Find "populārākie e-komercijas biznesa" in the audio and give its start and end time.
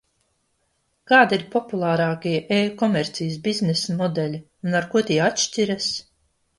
1.57-4.01